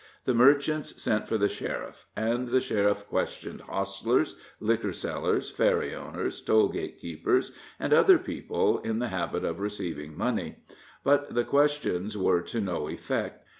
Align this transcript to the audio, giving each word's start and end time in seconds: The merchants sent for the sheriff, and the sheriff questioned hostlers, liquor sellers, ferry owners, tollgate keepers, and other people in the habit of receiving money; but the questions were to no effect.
The 0.25 0.33
merchants 0.33 0.99
sent 0.99 1.27
for 1.27 1.37
the 1.37 1.47
sheriff, 1.47 2.07
and 2.15 2.47
the 2.47 2.59
sheriff 2.59 3.05
questioned 3.07 3.61
hostlers, 3.61 4.35
liquor 4.59 4.93
sellers, 4.93 5.51
ferry 5.51 5.93
owners, 5.93 6.41
tollgate 6.43 6.97
keepers, 6.97 7.51
and 7.79 7.93
other 7.93 8.17
people 8.17 8.79
in 8.79 8.97
the 8.97 9.09
habit 9.09 9.43
of 9.45 9.59
receiving 9.59 10.17
money; 10.17 10.55
but 11.03 11.35
the 11.35 11.43
questions 11.43 12.17
were 12.17 12.41
to 12.41 12.59
no 12.59 12.89
effect. 12.89 13.45